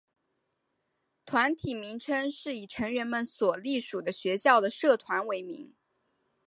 [1.27, 5.75] 团体名称是以成员们所隶属的学校的社团为名。